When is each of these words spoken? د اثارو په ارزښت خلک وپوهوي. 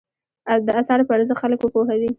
د 0.65 0.67
اثارو 0.79 1.07
په 1.07 1.13
ارزښت 1.17 1.39
خلک 1.43 1.59
وپوهوي. 1.61 2.09